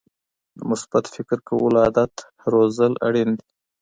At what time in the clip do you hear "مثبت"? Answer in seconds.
0.69-1.03